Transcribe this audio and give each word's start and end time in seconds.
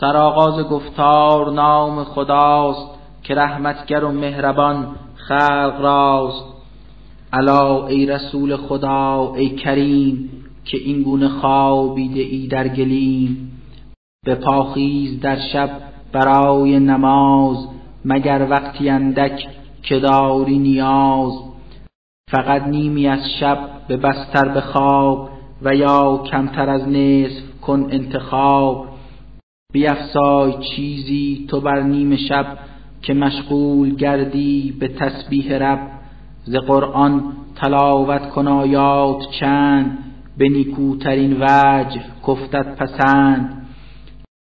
سرآغاز 0.00 0.68
گفتار 0.68 1.52
نام 1.52 2.04
خداست 2.04 2.90
که 3.22 3.34
رحمتگر 3.34 4.04
و 4.04 4.12
مهربان 4.12 4.86
خلق 5.14 5.80
راست. 5.80 6.44
الا 7.32 7.86
ای 7.86 8.06
رسول 8.06 8.56
خدا 8.56 9.34
ای 9.36 9.48
کریم 9.48 10.30
که 10.64 10.78
این 10.78 11.02
گونه 11.02 11.28
خوابیده 11.28 12.20
ای 12.20 12.46
در 12.46 12.68
گلیم. 12.68 13.52
به 14.24 14.34
پاخیز 14.34 15.20
در 15.20 15.38
شب 15.52 15.70
برای 16.12 16.78
نماز 16.78 17.68
مگر 18.04 18.46
وقتی 18.50 18.88
اندک 18.88 19.48
که 19.82 19.98
داری 19.98 20.58
نیاز. 20.58 21.32
فقط 22.30 22.62
نیمی 22.62 23.08
از 23.08 23.20
شب 23.40 23.58
به 23.88 23.96
بستر 23.96 24.48
به 24.48 24.60
خواب 24.60 25.30
و 25.62 25.74
یا 25.74 26.22
کمتر 26.30 26.70
از 26.70 26.88
نصف 26.88 27.60
کن 27.62 27.88
انتخاب. 27.90 28.89
بیفزای 29.72 30.52
چیزی 30.52 31.46
تو 31.48 31.60
بر 31.60 31.82
نیم 31.82 32.16
شب 32.16 32.58
که 33.02 33.14
مشغول 33.14 33.94
گردی 33.94 34.76
به 34.80 34.88
تسبیح 34.88 35.52
رب. 35.52 35.90
ز 36.44 36.54
قرآن 36.54 37.32
تلاوت 37.56 38.30
کن 38.30 38.48
آیات 38.48 39.30
چند 39.40 39.98
به 40.38 40.48
نیکوترین 40.48 41.36
وجه 41.40 42.00
کفتت 42.26 42.76
پسند. 42.76 43.66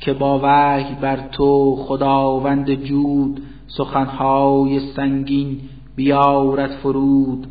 که 0.00 0.12
با 0.12 0.40
وحی 0.42 0.94
بر 0.94 1.28
تو 1.32 1.76
خداوند 1.76 2.74
جود 2.74 3.42
سخنهای 3.66 4.80
سنگین 4.80 5.60
بیارد 5.96 6.70
فرود. 6.70 7.46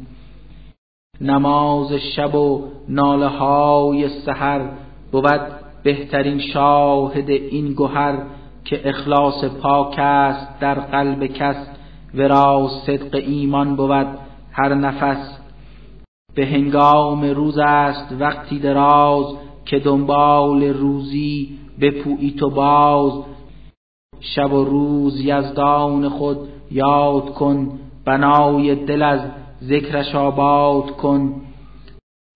نماز 1.22 1.94
شب 1.94 2.36
و 2.36 2.64
ناله 2.90 3.28
های 3.28 4.10
سحر 4.10 4.70
بود 5.12 5.42
بهترین 5.84 6.40
شاهد 6.40 7.30
این 7.30 7.74
گهر 7.78 8.18
که 8.66 8.90
اخلاص 8.90 9.46
پاک 9.46 9.96
است 9.98 10.60
در 10.60 10.74
قلب 10.74 11.26
کس 11.26 11.68
ورا 12.16 12.70
صدق 12.86 13.16
ایمان 13.16 13.76
بود 13.76 14.08
هر 14.52 14.74
نفس. 14.74 15.40
به 16.36 16.46
هنگام 16.46 17.24
روز 17.24 17.58
است 17.58 18.16
وقتی 18.20 18.60
دراز 18.60 19.26
که 19.66 19.80
دنبال 19.80 20.64
روزی 20.64 21.60
بپویی 21.82 22.32
تو 22.32 22.50
باز. 22.50 23.24
شب 24.20 24.54
و 24.54 24.66
روز 24.66 25.22
یزدان 25.22 26.10
خود 26.10 26.38
یاد 26.72 27.34
کن 27.34 27.80
بنای 28.06 28.76
دل 28.76 29.02
از 29.02 29.20
ذکرش 29.64 30.16
آباد 30.16 30.92
کن. 30.92 31.42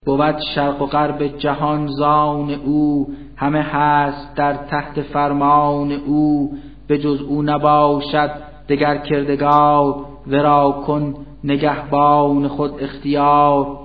بود 0.06 0.36
شرق 0.56 0.82
و 0.82 0.86
غرب 0.86 1.38
جهان 1.38 1.88
زان 1.88 2.52
او 2.52 3.08
همه 3.38 3.62
هست 3.62 4.36
در 4.36 4.54
تحت 4.54 5.02
فرمان 5.02 5.92
او 5.92 6.52
به 6.88 6.98
جز 6.98 7.22
او 7.22 7.42
نباشد 7.42 8.32
دگر 8.70 8.98
کردگار 8.98 10.06
ورا 10.28 10.84
کن 10.88 11.14
نگهبان 11.44 12.48
خود 12.48 12.84
اختیار. 12.84 13.80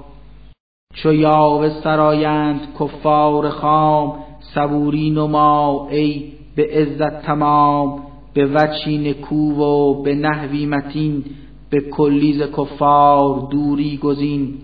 چو 0.95 1.12
یاوه 1.12 1.69
سرایند 1.69 2.61
کفار 2.80 3.48
خام 3.48 4.14
صبوری 4.55 5.11
نما 5.11 5.89
ای 5.91 6.33
به 6.56 6.69
عزت 6.73 7.23
تمام. 7.23 8.03
به 8.34 8.47
وچی 8.47 9.11
نکو 9.11 9.53
و 9.53 10.03
به 10.03 10.14
نحوی 10.14 10.67
متین 10.67 11.25
به 11.70 11.80
کلیز 11.80 12.42
کفار 12.42 13.48
دوری 13.50 13.97
گزین. 13.97 14.55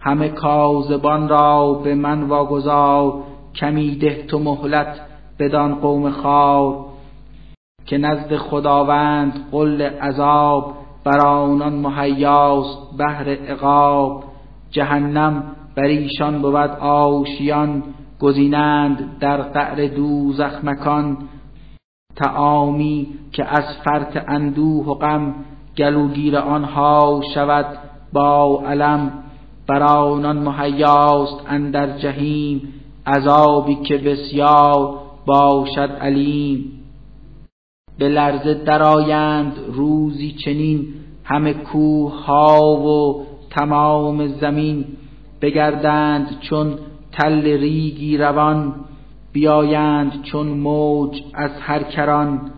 همه 0.00 0.28
کاذبان 0.28 1.28
را 1.28 1.80
به 1.84 1.94
من 1.94 2.22
واگذار 2.22 3.22
کمی 3.56 3.96
ده 3.96 4.24
تو 4.28 4.38
مهلت 4.38 5.00
بدان 5.38 5.74
قوم 5.74 6.10
خار 6.10 6.84
که 7.86 7.98
نزد 7.98 8.36
خداوند 8.36 9.48
قل 9.52 9.82
عذاب 9.82 10.74
بر 11.04 11.26
آنان 11.26 11.72
مهیاست 11.72 12.96
بهر 12.98 13.28
عقاب. 13.28 14.24
جهنم 14.70 15.42
بر 15.76 15.82
ایشان 15.82 16.42
بود 16.42 16.70
آشیان 16.80 17.82
گزینند 18.20 19.18
در 19.20 19.42
قعر 19.42 19.86
دوزخ 19.86 20.64
مکان. 20.64 21.18
تعامی 22.16 23.06
که 23.32 23.44
از 23.44 23.64
فرط 23.84 24.24
اندوه 24.28 24.86
و 24.86 24.94
غم 24.94 25.34
گلوگیر 25.78 26.36
آنها 26.36 27.20
شود 27.34 27.66
با 28.12 28.62
علم 28.66 29.12
بر 29.66 29.82
آنان 29.82 30.38
مهیاست 30.38 31.46
اندر 31.48 31.98
جهیم 31.98 32.72
عذابی 33.06 33.74
که 33.74 33.98
بسیار 33.98 35.00
باشد 35.26 35.90
علیم. 36.00 36.80
به 37.98 38.08
لرزه 38.08 38.54
درآیند 38.54 39.52
روزی 39.72 40.32
چنین 40.32 40.86
همه 41.24 41.52
کوه 41.54 42.26
و 42.28 43.24
تمام 43.50 44.26
زمین. 44.26 44.84
بگردند 45.40 46.40
چون 46.40 46.78
تل 47.12 47.42
ریگی 47.42 48.16
روان 48.16 48.74
بیایند 49.32 50.22
چون 50.22 50.46
موج 50.46 51.22
از 51.34 51.50
هر 51.60 51.82
کران. 51.82 52.50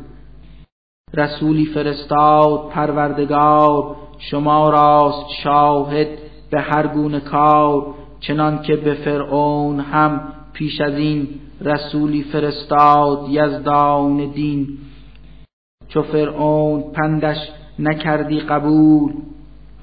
رسولی 1.15 1.67
فرستاد 1.67 2.69
پروردگار 2.69 3.97
شما 4.19 4.71
راست 4.71 5.27
شاهد 5.43 6.09
به 6.51 6.61
هر 6.61 6.87
گونه 6.87 7.21
کار 7.21 7.95
چنان 8.21 8.63
که 8.63 8.77
به 8.77 8.95
فرعون 8.95 9.81
هم 9.81 10.33
پیش 10.59 10.81
از 10.81 10.95
این 10.95 11.29
رسولی 11.61 12.23
فرستاد 12.23 13.27
یزدان 13.31 14.31
دین. 14.31 14.69
چو 15.89 16.03
فرعون 16.03 16.93
پندش 16.93 17.37
نکردی 17.79 18.41
قبول 18.41 19.13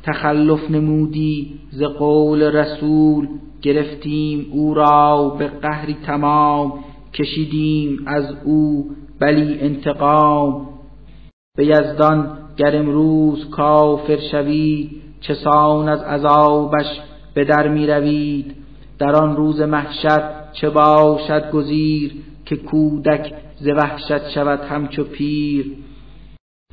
تخلف 0.03 0.71
نمودی 0.71 1.59
ز 1.71 1.83
قول 1.83 2.41
رسول. 2.41 3.27
گرفتیم 3.61 4.47
او 4.51 4.73
را 4.73 5.35
به 5.39 5.47
قهری 5.47 5.97
تمام 6.05 6.73
کشیدیم 7.13 8.03
از 8.05 8.35
او 8.45 8.89
بلی 9.19 9.59
انتقام. 9.59 10.69
به 11.57 11.65
یزدان 11.65 12.37
گر 12.57 12.77
امروز 12.77 13.49
کافر 13.49 14.19
شوید 14.31 14.91
چسان 15.21 15.89
از 15.89 16.01
عذابش 16.01 17.01
به 17.33 17.43
در 17.43 17.67
می 17.67 17.87
روید. 17.87 18.55
در 18.99 19.15
آن 19.15 19.35
روز 19.35 19.61
محشر 19.61 20.42
چه 20.53 20.69
باشد 20.69 21.51
گزیر 21.51 22.13
که 22.45 22.55
کودک 22.55 23.33
ز 23.55 23.67
وحشت 23.67 24.29
شود 24.29 24.59
همچو 24.59 25.03
پیر. 25.03 25.77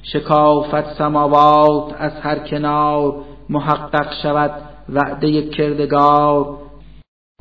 شکافت 0.02 0.94
سماوات 0.94 1.94
از 1.98 2.12
هر 2.12 2.38
کنار 2.38 3.14
محقق 3.48 4.12
شود 4.22 4.50
وعده 4.88 5.42
کردگار. 5.42 6.56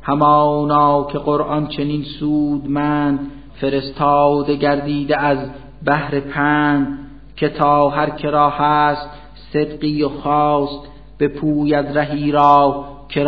همانا 0.02 1.04
که 1.04 1.18
قرآن 1.18 1.66
چنین 1.66 2.02
سودمند 2.02 3.30
فرستاده 3.60 4.56
گردیده 4.56 5.20
از 5.20 5.38
بهر 5.84 6.20
پند. 6.20 6.98
که 7.36 7.48
تا 7.48 7.88
هر 7.88 8.10
که 8.10 8.30
را 8.30 8.50
هست 8.50 9.08
صدقی 9.52 10.02
و 10.02 10.08
خواست 10.08 10.88
بپوید 11.20 11.98
رهی 11.98 12.32
را 12.32 12.84
که 13.08 13.24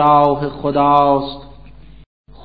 خداست. 0.62 1.51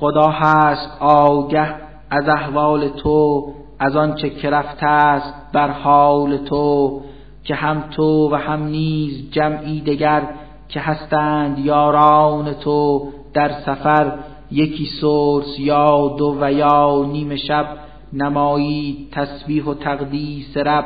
خدا 0.00 0.28
هست 0.28 0.96
آگه 1.00 1.74
از 2.10 2.28
احوال 2.28 2.88
تو 2.88 3.46
از 3.78 3.96
آنچه 3.96 4.30
که 4.30 4.50
رفته 4.50 4.86
است 4.86 5.34
بر 5.52 5.70
حال 5.70 6.36
تو 6.36 7.00
که 7.44 7.54
هم 7.54 7.84
تو 7.90 8.30
و 8.32 8.34
هم 8.34 8.62
نیز 8.66 9.30
جمعی 9.30 9.80
دگر 9.80 10.22
که 10.68 10.80
هستند 10.80 11.58
یاران 11.58 12.54
تو 12.54 13.08
در 13.34 13.48
سفر 13.48 14.12
یکی 14.50 14.86
سورس 15.00 15.58
یا 15.58 16.14
دو 16.18 16.36
و 16.40 16.52
یا 16.52 17.06
نیم 17.12 17.36
شب 17.36 17.66
نمایی 18.12 19.08
تسبیح 19.12 19.64
و 19.64 19.74
تقدیس 19.74 20.56
رب. 20.56 20.84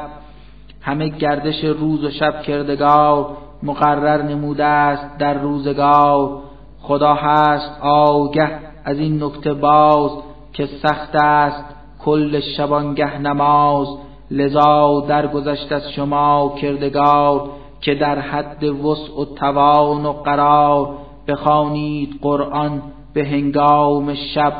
همه 0.80 1.08
گردش 1.08 1.64
روز 1.64 2.04
و 2.04 2.10
شب 2.10 2.42
کردگار 2.42 3.36
مقرر 3.62 4.22
نموده 4.22 4.64
است 4.64 5.18
در 5.18 5.34
روزگار. 5.34 6.38
خدا 6.80 7.14
هست 7.14 7.80
آگه 7.82 8.71
از 8.84 8.98
این 8.98 9.22
نکته 9.22 9.54
باز 9.54 10.10
که 10.52 10.66
سخت 10.66 11.14
است 11.14 11.64
کل 12.04 12.40
شبانگه 12.56 13.18
نماز 13.18 13.88
لذا 14.30 15.04
درگذشت 15.08 15.72
از 15.72 15.90
شما 15.90 16.54
کردگار 16.60 17.50
که 17.80 17.94
در 17.94 18.18
حد 18.18 18.64
وسع 18.64 19.20
و 19.20 19.24
توان 19.24 20.06
و 20.06 20.12
قرار 20.12 20.88
بخوانید 21.28 22.18
قرآن 22.22 22.82
به 23.14 23.24
هنگام 23.24 24.14
شب 24.14 24.52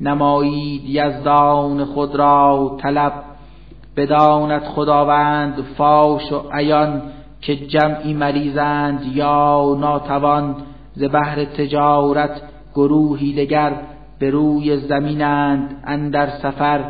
نمایید 0.00 0.82
یزدان 0.84 1.84
خود 1.84 2.16
را 2.16 2.76
طلب. 2.82 3.12
بداند 3.96 4.62
خداوند 4.62 5.64
فاش 5.78 6.32
و 6.32 6.42
عیان 6.52 7.02
که 7.40 7.56
جمعی 7.56 8.14
مریضند 8.14 9.16
یا 9.16 9.76
ناتوان 9.80 10.56
ز 10.94 11.04
بهر 11.04 11.44
تجارت 11.44 12.42
گروهی 12.74 13.32
دگر 13.32 13.72
به 14.18 14.30
روی 14.30 14.76
زمینند 14.76 15.82
اندر 15.84 16.28
سفر. 16.42 16.84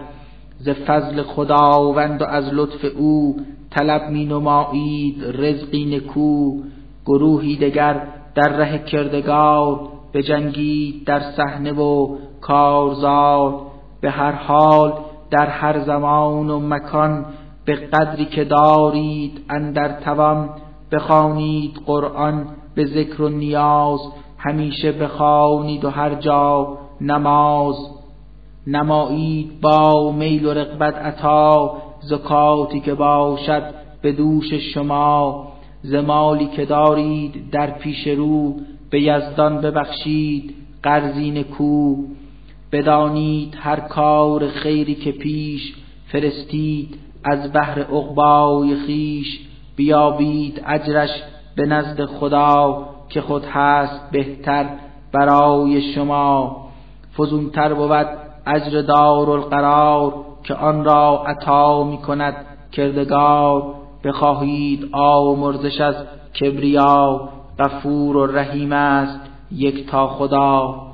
ز 0.59 0.69
فضل 0.69 1.23
خداوند 1.23 2.23
و 2.23 2.25
از 2.25 2.45
لطف 2.55 2.85
او 2.99 3.37
طلب 3.71 4.11
می 4.11 4.27
نمایید 4.27 5.25
رزقی 5.25 5.97
نکو. 5.97 6.61
گروهی 7.07 7.57
دگر 7.57 8.03
در 8.35 8.49
ره 8.49 8.79
کردگار 8.79 9.81
به 10.13 10.23
جنگی 10.23 11.03
در 11.07 11.21
صحنه 11.21 11.73
و 11.73 12.17
کارزار. 12.41 13.61
به 14.01 14.11
هر 14.11 14.33
حال 14.33 14.93
در 15.31 15.47
هر 15.47 15.81
زمان 15.81 16.51
و 16.51 16.59
مکان 16.59 17.27
به 17.65 17.75
قدری 17.75 18.25
که 18.25 18.45
دارید 18.45 19.41
اندر 19.51 20.01
توان 20.01 20.51
بخوانید 20.93 21.81
قرآن 21.87 22.47
به 22.75 22.87
ذکر 22.87 23.23
و 23.23 23.29
نیاز. 23.29 24.01
همیشه 24.43 24.93
بخوانید 24.93 25.85
و 25.85 25.91
هر 25.91 26.15
جا 26.15 26.79
نماز 27.01 27.77
نمایید 28.67 29.61
با 29.61 30.13
میل 30.13 30.47
و 30.47 30.55
رغبت 30.55 30.95
عطا 30.95 31.77
زکاتی 32.01 32.81
که 32.81 32.95
باشد 32.95 33.63
به 34.03 34.13
دوش 34.13 34.55
شما 34.55 35.47
زمالی 35.83 36.47
که 36.47 36.65
دارید 36.65 37.51
در 37.51 37.71
پیش 37.71 38.07
رو 38.07 38.55
به 38.91 39.01
یزدان 39.01 39.61
ببخشید 39.61 40.55
قرضی 40.83 41.45
کو 41.45 41.97
بدانید 42.73 43.57
هر 43.61 43.81
کار 43.81 44.49
خیری 44.49 44.95
که 44.95 45.13
پیش 45.13 45.75
فرستید 46.07 46.99
از 47.25 47.53
بحر 47.53 47.81
عقبای 47.81 48.77
خیش 48.77 49.41
بیابید 49.77 50.63
اجرش 50.67 51.11
به 51.57 51.67
نزد 51.67 52.05
خدا 52.05 52.87
که 53.11 53.21
خود 53.21 53.45
هست 53.45 54.11
بهتر 54.11 54.67
برای 55.13 55.93
شما. 55.95 56.57
فزونتر 57.19 57.75
بود 57.75 58.07
اجر 58.47 58.83
دار 58.83 59.31
القرار 59.31 60.15
که 60.45 60.55
آن 60.55 60.85
را 60.85 61.25
عطا 61.27 61.85
می 61.85 61.99
کند 61.99 62.35
کردگار. 62.73 63.75
بخواهید 64.05 64.89
آمرزش 64.93 65.81
از 65.81 65.95
کبریا. 66.41 67.29
غفور 67.59 68.17
و 68.17 68.27
رحیم 68.27 68.73
است 68.73 69.21
یک 69.53 69.91
تا 69.91 70.09
خدا. 70.09 70.90